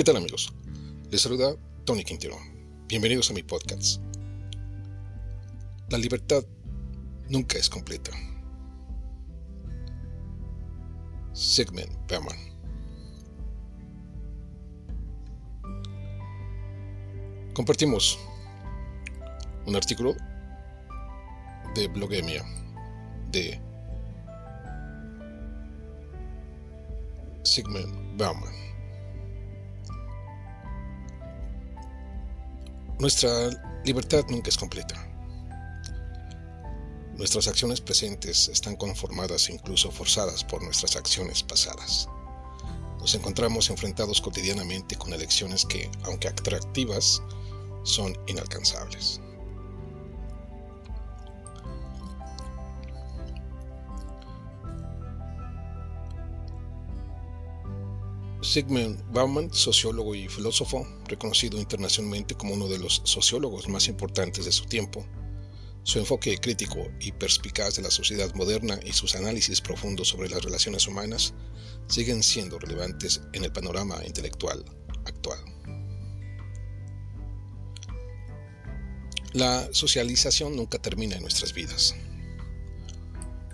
¿Qué 0.00 0.04
tal 0.04 0.16
amigos? 0.16 0.50
Les 1.10 1.20
saluda 1.20 1.54
Tony 1.84 2.04
Quintero. 2.04 2.34
Bienvenidos 2.88 3.28
a 3.30 3.34
mi 3.34 3.42
podcast. 3.42 4.00
La 5.90 5.98
libertad 5.98 6.42
nunca 7.28 7.58
es 7.58 7.68
completa. 7.68 8.10
Sigmund 11.34 11.90
Bauman. 12.08 12.38
Compartimos 17.52 18.18
un 19.66 19.76
artículo 19.76 20.16
de 21.74 21.88
Blogemia 21.88 22.42
de 23.30 23.60
Sigmund 27.42 28.16
Bauman. 28.16 28.69
Nuestra 33.00 33.48
libertad 33.82 34.26
nunca 34.28 34.50
es 34.50 34.58
completa. 34.58 34.94
Nuestras 37.16 37.48
acciones 37.48 37.80
presentes 37.80 38.48
están 38.48 38.76
conformadas 38.76 39.48
e 39.48 39.54
incluso 39.54 39.90
forzadas 39.90 40.44
por 40.44 40.62
nuestras 40.62 40.96
acciones 40.96 41.42
pasadas. 41.42 42.06
Nos 42.98 43.14
encontramos 43.14 43.70
enfrentados 43.70 44.20
cotidianamente 44.20 44.96
con 44.96 45.14
elecciones 45.14 45.64
que, 45.64 45.90
aunque 46.02 46.28
atractivas, 46.28 47.22
son 47.84 48.14
inalcanzables. 48.26 49.22
Sigmund 58.42 59.02
Bauman, 59.12 59.52
sociólogo 59.52 60.14
y 60.14 60.26
filósofo, 60.28 60.86
reconocido 61.06 61.58
internacionalmente 61.58 62.34
como 62.34 62.54
uno 62.54 62.68
de 62.68 62.78
los 62.78 63.02
sociólogos 63.04 63.68
más 63.68 63.86
importantes 63.86 64.46
de 64.46 64.52
su 64.52 64.64
tiempo, 64.64 65.06
su 65.82 65.98
enfoque 65.98 66.38
crítico 66.38 66.88
y 67.00 67.12
perspicaz 67.12 67.76
de 67.76 67.82
la 67.82 67.90
sociedad 67.90 68.32
moderna 68.34 68.80
y 68.84 68.92
sus 68.92 69.14
análisis 69.14 69.60
profundos 69.60 70.08
sobre 70.08 70.30
las 70.30 70.42
relaciones 70.42 70.86
humanas 70.86 71.34
siguen 71.86 72.22
siendo 72.22 72.58
relevantes 72.58 73.20
en 73.34 73.44
el 73.44 73.52
panorama 73.52 74.00
intelectual 74.06 74.64
actual. 75.04 75.38
La 79.34 79.68
socialización 79.72 80.56
nunca 80.56 80.78
termina 80.78 81.16
en 81.16 81.22
nuestras 81.22 81.52
vidas. 81.52 81.94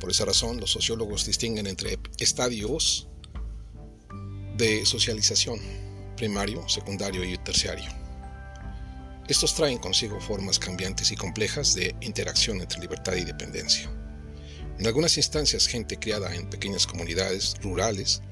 Por 0.00 0.10
esa 0.10 0.24
razón, 0.24 0.60
los 0.60 0.70
sociólogos 0.70 1.26
distinguen 1.26 1.66
entre 1.66 1.98
estadios 2.18 3.08
de 4.56 4.86
socialización, 4.86 5.60
primario, 6.16 6.68
secundario 6.68 7.24
y 7.24 7.36
terciario. 7.38 7.90
Estos 9.28 9.54
traen 9.54 9.78
consigo 9.78 10.20
formas 10.20 10.58
cambiantes 10.58 11.10
y 11.10 11.16
complejas 11.16 11.74
de 11.74 11.94
interacción 12.00 12.60
entre 12.60 12.80
libertad 12.80 13.14
y 13.16 13.24
dependencia. 13.24 13.90
En 14.78 14.86
algunas 14.86 15.16
instancias, 15.16 15.66
gente 15.66 15.98
criada 15.98 16.34
en 16.34 16.48
pequeñas 16.48 16.86
comunidades 16.86 17.54
rurales 17.62 18.22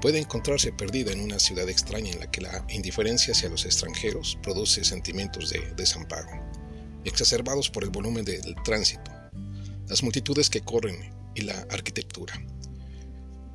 puede 0.00 0.18
encontrarse 0.18 0.72
perdida 0.72 1.12
en 1.12 1.20
una 1.20 1.38
ciudad 1.38 1.68
extraña 1.68 2.12
en 2.12 2.20
la 2.20 2.30
que 2.30 2.40
la 2.40 2.64
indiferencia 2.68 3.32
hacia 3.32 3.48
los 3.48 3.64
extranjeros 3.64 4.38
produce 4.42 4.84
sentimientos 4.84 5.50
de 5.50 5.60
desamparo, 5.76 6.30
exacerbados 7.04 7.68
por 7.68 7.84
el 7.84 7.90
volumen 7.90 8.24
del 8.24 8.54
tránsito, 8.64 9.10
las 9.86 10.02
multitudes 10.02 10.48
que 10.48 10.60
corren 10.60 11.12
y 11.34 11.42
la 11.42 11.58
arquitectura. 11.70 12.40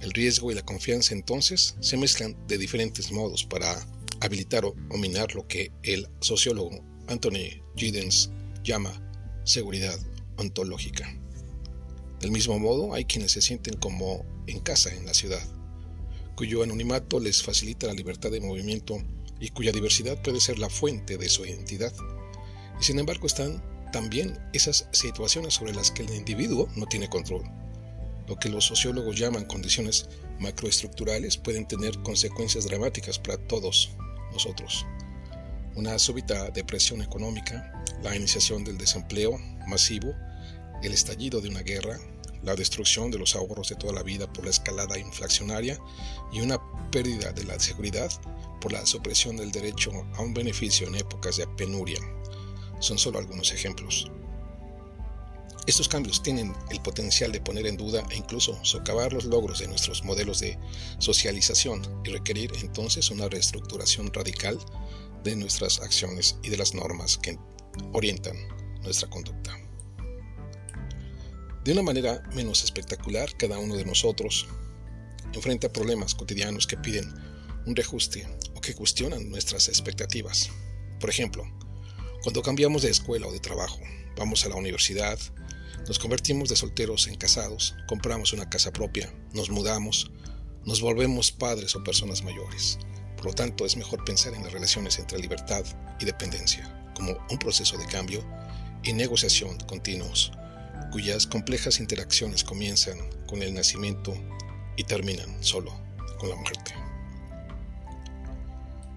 El 0.00 0.12
riesgo 0.12 0.50
y 0.50 0.54
la 0.54 0.64
confianza 0.64 1.14
entonces 1.14 1.76
se 1.80 1.98
mezclan 1.98 2.36
de 2.46 2.56
diferentes 2.56 3.12
modos 3.12 3.44
para 3.44 3.86
habilitar 4.20 4.64
o 4.64 4.74
minar 4.96 5.34
lo 5.34 5.46
que 5.46 5.72
el 5.82 6.08
sociólogo 6.20 6.70
Anthony 7.06 7.62
Giddens 7.76 8.30
llama 8.64 8.98
seguridad 9.44 9.98
ontológica. 10.38 11.14
Del 12.20 12.30
mismo 12.30 12.58
modo, 12.58 12.94
hay 12.94 13.04
quienes 13.04 13.32
se 13.32 13.42
sienten 13.42 13.74
como 13.74 14.24
en 14.46 14.60
casa 14.60 14.94
en 14.94 15.04
la 15.04 15.14
ciudad, 15.14 15.42
cuyo 16.34 16.62
anonimato 16.62 17.20
les 17.20 17.42
facilita 17.42 17.86
la 17.86 17.94
libertad 17.94 18.30
de 18.30 18.40
movimiento 18.40 19.02
y 19.38 19.50
cuya 19.50 19.72
diversidad 19.72 20.20
puede 20.22 20.40
ser 20.40 20.58
la 20.58 20.70
fuente 20.70 21.18
de 21.18 21.28
su 21.28 21.44
identidad. 21.44 21.92
Y 22.80 22.84
sin 22.84 22.98
embargo 22.98 23.26
están 23.26 23.62
también 23.92 24.38
esas 24.54 24.88
situaciones 24.92 25.54
sobre 25.54 25.74
las 25.74 25.90
que 25.90 26.02
el 26.02 26.14
individuo 26.14 26.68
no 26.76 26.86
tiene 26.86 27.08
control 27.08 27.42
lo 28.30 28.36
que 28.36 28.48
los 28.48 28.64
sociólogos 28.64 29.18
llaman 29.18 29.44
condiciones 29.44 30.08
macroestructurales 30.38 31.36
pueden 31.36 31.66
tener 31.66 31.98
consecuencias 31.98 32.64
dramáticas 32.64 33.18
para 33.18 33.36
todos 33.36 33.90
nosotros. 34.32 34.86
Una 35.74 35.98
súbita 35.98 36.48
depresión 36.50 37.02
económica, 37.02 37.72
la 38.04 38.14
iniciación 38.14 38.62
del 38.62 38.78
desempleo 38.78 39.36
masivo, 39.66 40.14
el 40.84 40.92
estallido 40.92 41.40
de 41.40 41.48
una 41.48 41.62
guerra, 41.62 41.98
la 42.44 42.54
destrucción 42.54 43.10
de 43.10 43.18
los 43.18 43.34
ahorros 43.34 43.68
de 43.68 43.74
toda 43.74 43.92
la 43.94 44.04
vida 44.04 44.32
por 44.32 44.44
la 44.44 44.50
escalada 44.50 44.96
inflacionaria 44.96 45.76
y 46.32 46.40
una 46.40 46.60
pérdida 46.92 47.32
de 47.32 47.42
la 47.42 47.58
seguridad 47.58 48.12
por 48.60 48.72
la 48.72 48.86
supresión 48.86 49.38
del 49.38 49.50
derecho 49.50 49.90
a 50.14 50.22
un 50.22 50.34
beneficio 50.34 50.86
en 50.86 50.94
épocas 50.94 51.36
de 51.36 51.48
penuria. 51.48 51.98
Son 52.78 52.96
solo 52.96 53.18
algunos 53.18 53.50
ejemplos. 53.50 54.08
Estos 55.66 55.88
cambios 55.88 56.22
tienen 56.22 56.54
el 56.70 56.80
potencial 56.80 57.30
de 57.32 57.40
poner 57.40 57.66
en 57.66 57.76
duda 57.76 58.02
e 58.10 58.16
incluso 58.16 58.58
socavar 58.64 59.12
los 59.12 59.24
logros 59.24 59.58
de 59.58 59.68
nuestros 59.68 60.04
modelos 60.04 60.40
de 60.40 60.58
socialización 60.98 61.82
y 62.04 62.10
requerir 62.10 62.50
entonces 62.62 63.10
una 63.10 63.28
reestructuración 63.28 64.12
radical 64.12 64.58
de 65.22 65.36
nuestras 65.36 65.80
acciones 65.80 66.38
y 66.42 66.48
de 66.48 66.56
las 66.56 66.74
normas 66.74 67.18
que 67.18 67.38
orientan 67.92 68.36
nuestra 68.82 69.08
conducta. 69.10 69.56
De 71.64 71.72
una 71.72 71.82
manera 71.82 72.22
menos 72.34 72.64
espectacular, 72.64 73.36
cada 73.36 73.58
uno 73.58 73.76
de 73.76 73.84
nosotros 73.84 74.48
enfrenta 75.34 75.72
problemas 75.72 76.14
cotidianos 76.14 76.66
que 76.66 76.78
piden 76.78 77.12
un 77.66 77.76
reajuste 77.76 78.26
o 78.54 78.60
que 78.60 78.74
cuestionan 78.74 79.28
nuestras 79.28 79.68
expectativas. 79.68 80.50
Por 80.98 81.10
ejemplo, 81.10 81.44
cuando 82.22 82.42
cambiamos 82.42 82.82
de 82.82 82.90
escuela 82.90 83.26
o 83.26 83.32
de 83.32 83.40
trabajo, 83.40 83.78
vamos 84.16 84.44
a 84.44 84.48
la 84.48 84.56
universidad, 84.56 85.18
nos 85.86 85.98
convertimos 85.98 86.48
de 86.48 86.56
solteros 86.56 87.08
en 87.08 87.16
casados, 87.16 87.74
compramos 87.86 88.32
una 88.32 88.48
casa 88.48 88.72
propia, 88.72 89.12
nos 89.32 89.50
mudamos, 89.50 90.10
nos 90.64 90.80
volvemos 90.80 91.32
padres 91.32 91.74
o 91.74 91.82
personas 91.82 92.22
mayores. 92.22 92.78
Por 93.16 93.26
lo 93.26 93.32
tanto, 93.32 93.66
es 93.66 93.76
mejor 93.76 94.04
pensar 94.04 94.34
en 94.34 94.42
las 94.42 94.52
relaciones 94.52 94.98
entre 94.98 95.18
libertad 95.18 95.64
y 95.98 96.04
dependencia 96.04 96.90
como 96.94 97.16
un 97.30 97.38
proceso 97.38 97.76
de 97.78 97.86
cambio 97.86 98.24
y 98.82 98.92
negociación 98.92 99.58
continuos, 99.66 100.32
cuyas 100.90 101.26
complejas 101.26 101.80
interacciones 101.80 102.44
comienzan 102.44 102.98
con 103.26 103.42
el 103.42 103.54
nacimiento 103.54 104.14
y 104.76 104.84
terminan 104.84 105.42
solo 105.42 105.72
con 106.18 106.28
la 106.28 106.36
muerte. 106.36 106.74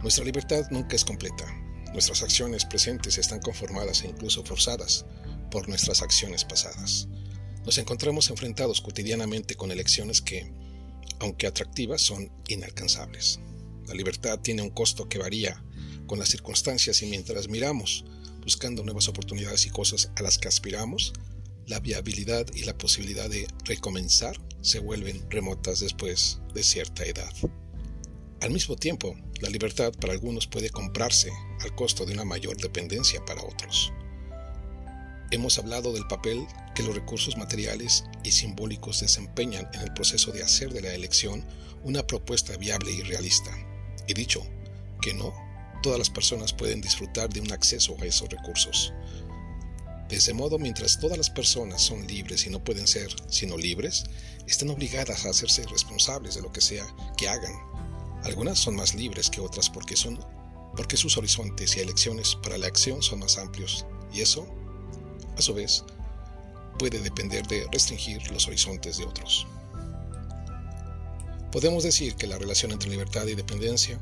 Nuestra 0.00 0.24
libertad 0.24 0.64
nunca 0.70 0.96
es 0.96 1.04
completa. 1.04 1.44
Nuestras 1.92 2.22
acciones 2.22 2.64
presentes 2.64 3.18
están 3.18 3.40
conformadas 3.40 4.02
e 4.02 4.08
incluso 4.08 4.44
forzadas 4.44 5.04
por 5.50 5.68
nuestras 5.68 6.02
acciones 6.02 6.44
pasadas. 6.44 7.08
Nos 7.64 7.78
encontramos 7.78 8.30
enfrentados 8.30 8.80
cotidianamente 8.80 9.54
con 9.54 9.70
elecciones 9.70 10.20
que, 10.20 10.52
aunque 11.18 11.46
atractivas, 11.46 12.00
son 12.00 12.30
inalcanzables. 12.48 13.40
La 13.86 13.94
libertad 13.94 14.38
tiene 14.40 14.62
un 14.62 14.70
costo 14.70 15.08
que 15.08 15.18
varía 15.18 15.62
con 16.06 16.18
las 16.18 16.28
circunstancias 16.28 17.02
y 17.02 17.06
mientras 17.06 17.48
miramos 17.48 18.04
buscando 18.42 18.82
nuevas 18.82 19.08
oportunidades 19.08 19.66
y 19.66 19.70
cosas 19.70 20.10
a 20.16 20.22
las 20.22 20.38
que 20.38 20.48
aspiramos, 20.48 21.12
la 21.66 21.78
viabilidad 21.78 22.46
y 22.54 22.64
la 22.64 22.76
posibilidad 22.76 23.28
de 23.28 23.46
recomenzar 23.64 24.40
se 24.62 24.78
vuelven 24.78 25.30
remotas 25.30 25.80
después 25.80 26.40
de 26.54 26.62
cierta 26.62 27.04
edad. 27.04 27.32
Al 28.40 28.50
mismo 28.50 28.76
tiempo, 28.76 29.14
la 29.40 29.50
libertad 29.50 29.92
para 29.92 30.12
algunos 30.12 30.46
puede 30.46 30.70
comprarse 30.70 31.30
al 31.60 31.74
costo 31.74 32.06
de 32.06 32.14
una 32.14 32.24
mayor 32.24 32.56
dependencia 32.56 33.24
para 33.24 33.44
otros. 33.44 33.92
Hemos 35.32 35.58
hablado 35.58 35.92
del 35.92 36.06
papel 36.08 36.44
que 36.74 36.82
los 36.82 36.94
recursos 36.94 37.36
materiales 37.36 38.04
y 38.24 38.32
simbólicos 38.32 39.00
desempeñan 39.00 39.68
en 39.74 39.82
el 39.82 39.92
proceso 39.92 40.32
de 40.32 40.42
hacer 40.42 40.72
de 40.72 40.80
la 40.80 40.92
elección 40.92 41.46
una 41.84 42.04
propuesta 42.04 42.56
viable 42.56 42.90
y 42.90 43.02
realista. 43.02 43.50
Y 44.08 44.14
dicho 44.14 44.44
que 45.00 45.14
no, 45.14 45.32
todas 45.84 46.00
las 46.00 46.10
personas 46.10 46.52
pueden 46.52 46.80
disfrutar 46.80 47.30
de 47.30 47.40
un 47.40 47.52
acceso 47.52 47.96
a 48.00 48.06
esos 48.06 48.28
recursos. 48.28 48.92
De 50.08 50.16
ese 50.16 50.34
modo, 50.34 50.58
mientras 50.58 50.98
todas 50.98 51.16
las 51.16 51.30
personas 51.30 51.80
son 51.80 52.04
libres 52.08 52.44
y 52.46 52.50
no 52.50 52.64
pueden 52.64 52.88
ser 52.88 53.14
sino 53.28 53.56
libres, 53.56 54.06
están 54.48 54.70
obligadas 54.70 55.24
a 55.24 55.30
hacerse 55.30 55.64
responsables 55.68 56.34
de 56.34 56.42
lo 56.42 56.50
que 56.50 56.60
sea 56.60 56.84
que 57.16 57.28
hagan. 57.28 57.54
Algunas 58.24 58.58
son 58.58 58.74
más 58.74 58.96
libres 58.96 59.30
que 59.30 59.40
otras 59.40 59.70
porque 59.70 59.96
son 59.96 60.18
porque 60.76 60.96
sus 60.96 61.16
horizontes 61.16 61.76
y 61.76 61.80
elecciones 61.80 62.36
para 62.42 62.58
la 62.58 62.66
acción 62.66 63.02
son 63.02 63.20
más 63.20 63.38
amplios, 63.38 63.86
y 64.12 64.20
eso 64.20 64.46
a 65.40 65.42
su 65.42 65.54
vez, 65.54 65.84
puede 66.78 67.00
depender 67.00 67.46
de 67.46 67.66
restringir 67.72 68.30
los 68.30 68.46
horizontes 68.46 68.98
de 68.98 69.04
otros. 69.04 69.46
Podemos 71.50 71.82
decir 71.82 72.14
que 72.14 72.26
la 72.26 72.38
relación 72.38 72.72
entre 72.72 72.90
libertad 72.90 73.26
y 73.26 73.34
dependencia 73.34 73.98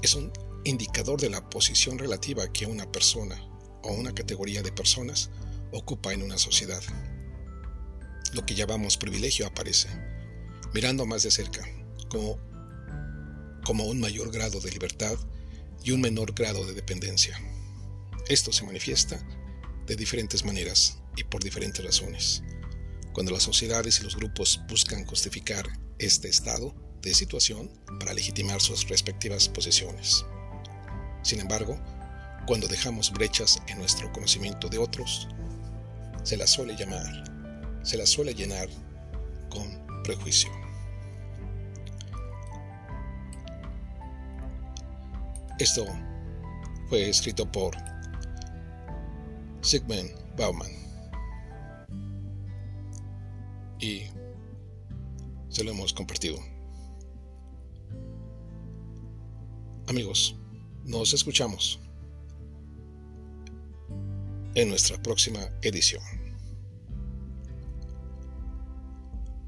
es 0.00 0.14
un 0.14 0.32
indicador 0.64 1.20
de 1.20 1.28
la 1.28 1.48
posición 1.50 1.98
relativa 1.98 2.52
que 2.52 2.66
una 2.66 2.90
persona 2.90 3.36
o 3.82 3.92
una 3.92 4.14
categoría 4.14 4.62
de 4.62 4.72
personas 4.72 5.28
ocupa 5.72 6.12
en 6.12 6.22
una 6.22 6.38
sociedad. 6.38 6.82
Lo 8.32 8.46
que 8.46 8.54
llamamos 8.54 8.96
privilegio 8.96 9.46
aparece, 9.46 9.88
mirando 10.72 11.04
más 11.04 11.24
de 11.24 11.30
cerca, 11.30 11.62
como, 12.08 12.38
como 13.64 13.84
un 13.84 14.00
mayor 14.00 14.30
grado 14.30 14.60
de 14.60 14.70
libertad 14.70 15.16
y 15.82 15.90
un 15.90 16.00
menor 16.00 16.32
grado 16.32 16.64
de 16.64 16.74
dependencia. 16.74 17.38
Esto 18.28 18.52
se 18.52 18.64
manifiesta 18.64 19.20
de 19.86 19.96
diferentes 19.96 20.44
maneras 20.44 20.98
y 21.16 21.24
por 21.24 21.42
diferentes 21.42 21.84
razones. 21.84 22.42
Cuando 23.12 23.32
las 23.32 23.42
sociedades 23.42 24.00
y 24.00 24.04
los 24.04 24.16
grupos 24.16 24.60
buscan 24.68 25.04
justificar 25.04 25.66
este 25.98 26.28
estado 26.28 26.74
de 27.02 27.14
situación 27.14 27.70
para 28.00 28.14
legitimar 28.14 28.60
sus 28.60 28.88
respectivas 28.88 29.48
posiciones. 29.48 30.24
Sin 31.22 31.40
embargo, 31.40 31.78
cuando 32.46 32.66
dejamos 32.66 33.12
brechas 33.12 33.60
en 33.68 33.78
nuestro 33.78 34.12
conocimiento 34.12 34.68
de 34.68 34.78
otros, 34.78 35.28
se 36.22 36.36
las 36.36 36.50
suele 36.50 36.76
llamar, 36.76 37.80
se 37.82 37.96
las 37.96 38.08
suele 38.08 38.34
llenar 38.34 38.68
con 39.50 39.86
prejuicio. 40.02 40.50
Esto 45.58 45.86
fue 46.88 47.08
escrito 47.08 47.50
por 47.50 47.76
Sigmund 49.64 50.10
Bauman 50.36 50.70
y 53.80 54.02
se 55.48 55.64
lo 55.64 55.70
hemos 55.70 55.94
compartido. 55.94 56.38
Amigos, 59.88 60.36
nos 60.84 61.14
escuchamos 61.14 61.80
en 64.54 64.68
nuestra 64.68 65.02
próxima 65.02 65.40
edición. 65.62 66.02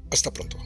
Hasta 0.09 0.33
pronto. 0.33 0.57